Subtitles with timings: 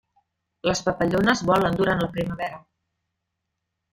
[0.69, 2.57] Les papallones volen durant la primavera.